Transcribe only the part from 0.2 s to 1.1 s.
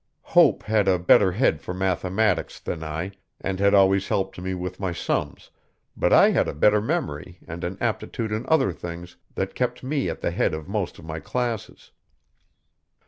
Hope had a